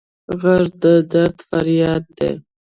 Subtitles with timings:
[0.41, 2.31] غږ د درد فریاد دی